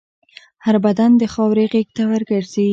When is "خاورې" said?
1.33-1.63